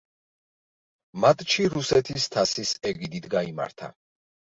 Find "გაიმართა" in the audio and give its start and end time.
3.35-3.91